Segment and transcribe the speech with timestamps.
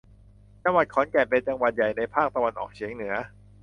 [0.63, 3.13] จังหวัดขอนแก่น เป็นจังหวัดใหญ่ในภาคตะวันออกเฉียงเหนือ